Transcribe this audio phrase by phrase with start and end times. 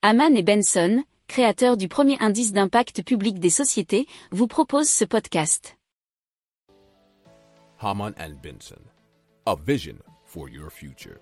[0.00, 5.76] Haman et Benson, créateurs du premier indice d'impact public des sociétés, vous proposent ce podcast.
[7.80, 8.78] Haman and Benson,
[9.44, 11.18] a vision for your future.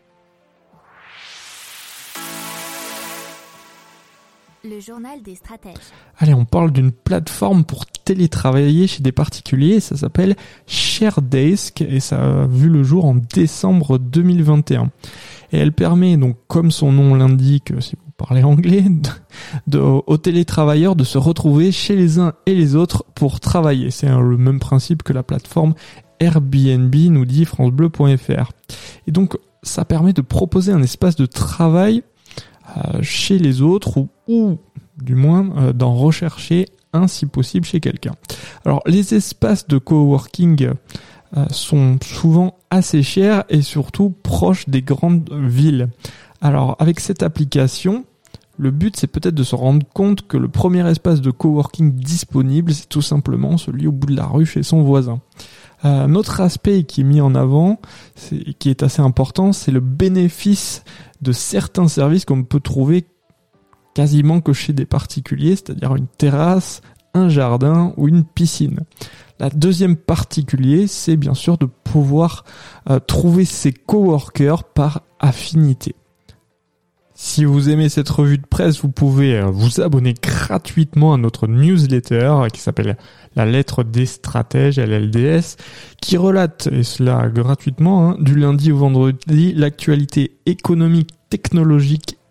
[4.63, 5.75] Le journal des stratèges.
[6.19, 9.81] Allez, on parle d'une plateforme pour télétravailler chez des particuliers.
[9.81, 10.37] Ça s'appelle
[10.67, 14.91] ShareDesk et ça a vu le jour en décembre 2021.
[15.57, 18.85] Et elle permet donc, comme son nom l'indique, si vous parlez anglais,
[19.75, 23.91] aux télétravailleurs de se retrouver chez les uns et les autres pour travailler.
[23.91, 25.73] C'est le même principe que la plateforme
[26.21, 28.53] Airbnb, nous dit francebleu.fr.
[29.07, 32.03] Et donc, ça permet de proposer un espace de travail
[32.77, 34.59] euh, chez les autres ou,
[35.01, 38.13] du moins euh, d'en rechercher un si possible chez quelqu'un.
[38.67, 40.73] Alors les espaces de coworking
[41.51, 45.89] sont souvent assez chers et surtout proches des grandes villes.
[46.41, 48.05] Alors avec cette application,
[48.59, 52.73] le but c'est peut-être de se rendre compte que le premier espace de coworking disponible
[52.73, 55.21] c'est tout simplement celui au bout de la rue chez son voisin.
[55.83, 57.81] Un autre aspect qui est mis en avant,
[58.59, 60.85] qui est assez important, c'est le bénéfice
[61.21, 63.07] de certains services qu'on peut trouver
[63.95, 66.81] quasiment que chez des particuliers, c'est-à-dire une terrasse,
[67.29, 68.81] jardin ou une piscine.
[69.39, 72.45] La deuxième particulier, c'est bien sûr de pouvoir
[72.89, 75.95] euh, trouver ses coworkers par affinité.
[77.19, 81.47] Si vous aimez cette revue de presse, vous pouvez euh, vous abonner gratuitement à notre
[81.47, 82.99] newsletter qui s'appelle
[83.35, 85.57] La lettre des stratèges, LLDS,
[86.01, 92.16] qui relate, et cela gratuitement, hein, du lundi au vendredi, l'actualité économique, technologique,